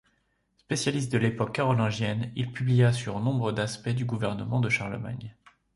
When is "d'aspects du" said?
3.51-4.03